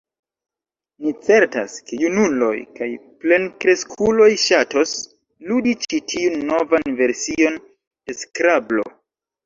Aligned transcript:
Ni 1.03 1.11
certas, 1.27 1.75
ke 1.89 1.99
junuloj 2.05 2.55
kaj 2.81 2.89
plenkreskuloj 3.25 4.31
ŝatos 4.47 4.97
ludi 5.53 5.79
ĉi 5.87 6.03
tiun 6.15 6.45
novan 6.53 7.01
version 7.05 7.65
de 7.67 8.23
Skrablo. 8.25 8.93